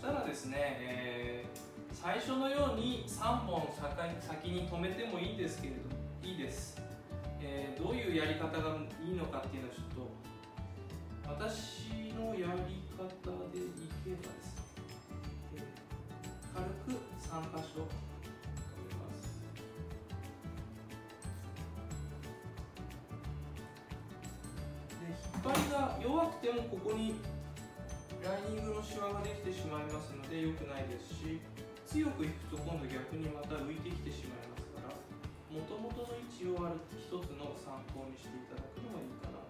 [0.00, 3.68] したらですね、えー、最初のように3本
[4.18, 5.80] 先に止めてもいいんですけれど
[6.26, 6.80] いいです、
[7.42, 13.04] えー、どういうやり方がいいのかっていうのはちょっと私のやり方
[13.52, 13.68] でい
[14.02, 14.64] けばですね、
[15.56, 17.84] えー、軽く3箇所
[25.04, 27.16] 引っ張りが弱くてもここに
[28.30, 31.42] ライニングのシワができてしまいますので良くないですし
[31.82, 34.94] 強く引くと今度逆にまた浮いてきてしまいますから
[35.50, 39.42] もともとの位置をある一つの参考にしていただくのがいいかな。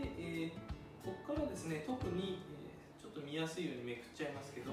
[0.00, 0.56] で、えー、
[1.04, 4.72] ここからですね特に、えー、ちょっと見やすいようにめくっちゃいますけど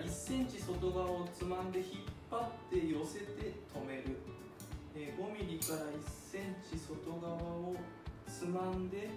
[0.00, 1.88] 1センチ外側をつまんで引っ
[2.30, 4.16] 張って寄せて止める、
[4.96, 6.00] え、5ミリから1
[6.32, 7.76] センチ外側を
[8.26, 9.10] つまんで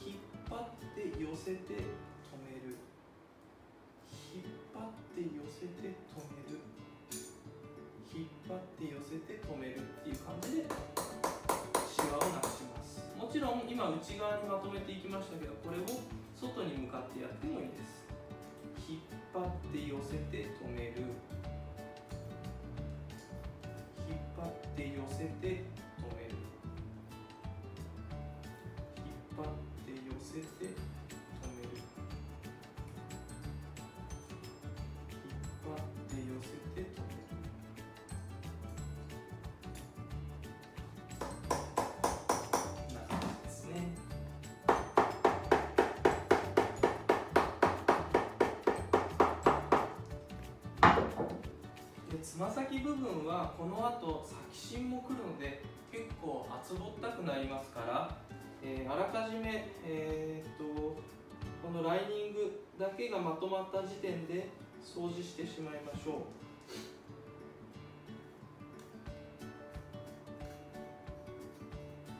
[0.00, 0.16] 引っ
[0.48, 2.80] 張って寄せて止める。
[4.32, 6.56] 引っ張って寄せて止める。
[8.16, 10.64] 引っ張って寄せて止めるっていう感じで
[11.84, 13.04] シワをなくします。
[13.18, 15.84] もちろん今内側にまとめていきましたけどこれを
[52.22, 58.16] つま先部分はこの後先芯もくるので結構厚ぼったくなりますから、
[58.62, 60.96] えー、あらかじめ、えー、っと
[61.62, 64.48] このライニングだけがまとまった時点で
[64.84, 66.14] 掃除してしまいましょう。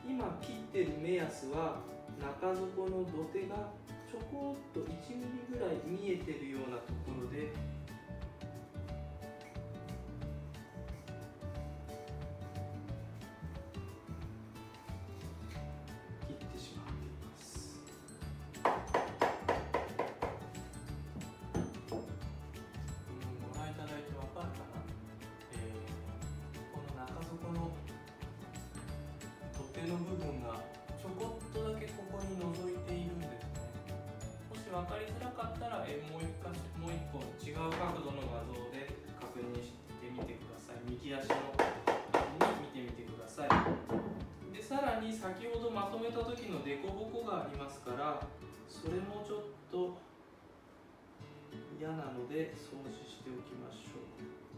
[0.09, 1.79] 今切ってる目安は
[2.19, 3.55] 中底の土手が
[4.11, 4.85] ちょこっと1
[5.15, 7.53] ミリぐらい見えてるようなところで
[30.11, 30.59] 部分が
[30.99, 33.47] ちょこっとだけここに覗いているんです
[33.87, 33.95] ね。
[34.51, 39.71] もし分かりづらかったらえもう一かもう一個違う角度の画像で確認し
[40.03, 40.83] てみてください。
[40.83, 41.63] 右足のに
[42.59, 43.49] 見てみてください。
[44.51, 48.19] でさらに先ほどまとめた時の凸凹がありますから
[48.67, 49.95] それもちょっと
[51.79, 54.50] 嫌なので掃除しておきましょう。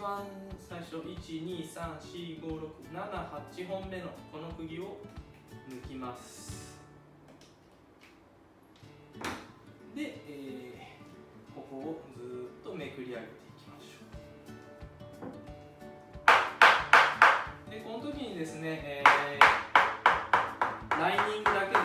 [0.00, 0.24] 番
[0.66, 2.40] 最初1234567
[3.68, 4.96] 本目のこの釘を
[5.68, 6.80] 抜きます。
[9.94, 14.08] で、えー、ここをずっとめくり上げていきましょ
[17.68, 17.70] う。
[17.70, 21.78] でこの時にですね、えー、ライニングだけで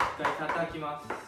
[0.00, 1.21] 一回叩きます。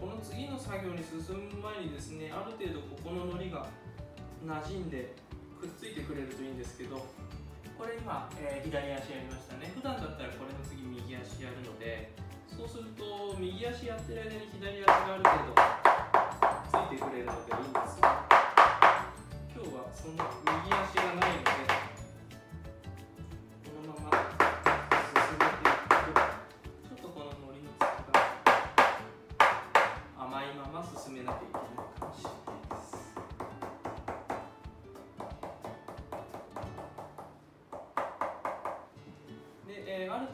[0.00, 1.20] この次の作業に進
[1.50, 3.66] む前にですねある程度ここののりが
[4.44, 5.14] 馴染んで
[5.60, 7.06] くっついてくれるといいんですけど
[7.78, 9.72] これ今、えー、左足やりましたね。
[9.74, 12.12] 普段だったらこれの次右足やるので
[12.46, 15.58] そうすると右足やってる間に左足がある程度
[16.70, 18.22] ついてくれるのでいいんですが
[19.50, 20.22] 今日はその
[20.62, 21.13] 右足が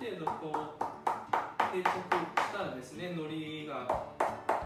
[0.00, 0.32] 程度こ
[0.80, 0.82] う
[1.76, 1.92] 定着し
[2.56, 4.16] たらですね、のりが効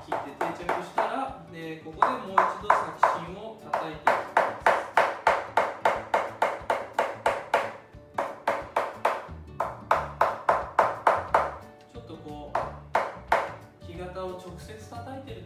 [0.07, 2.79] いて定着したら、でここでもう一度先
[3.27, 4.15] 芯を叩いていきます。
[11.93, 12.57] ちょっとこう
[13.85, 15.43] 木型を直接叩いてる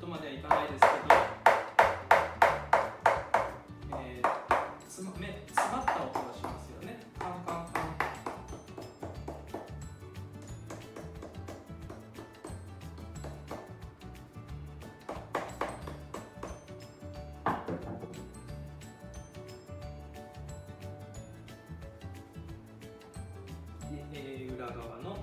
[24.73, 25.17] 側の